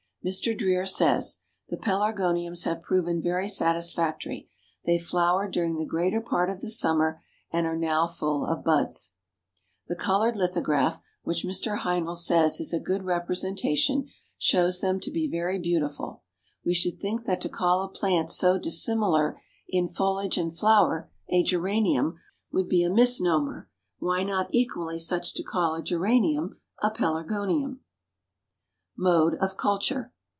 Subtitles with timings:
[0.23, 0.55] Mr.
[0.55, 1.39] Dreer says:
[1.69, 4.47] "The Pelargoniums have proven very satisfactory.
[4.85, 9.13] They flowered during the greater part of the summer, and are now full of buds."
[9.87, 11.79] The colored lithograph, which Mr.
[11.79, 16.21] Heinl says is a good representation, shows them to be very beautiful.
[16.63, 21.41] We should think that to call a plant so dissimilar in foliage and flower a
[21.41, 22.19] Geranium,
[22.51, 27.79] would be a misnomer, why not equally such to call a Geranium a Pelargonium?
[28.97, 30.13] MODE OF CULTURE.